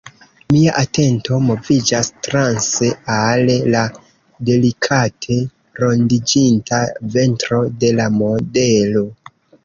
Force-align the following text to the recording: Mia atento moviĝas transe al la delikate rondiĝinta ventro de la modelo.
Mia 0.53 0.71
atento 0.81 1.35
moviĝas 1.47 2.07
transe 2.27 2.87
al 3.15 3.51
la 3.75 3.83
delikate 4.49 5.37
rondiĝinta 5.83 6.79
ventro 7.17 7.61
de 7.85 7.93
la 7.99 8.07
modelo. 8.15 9.03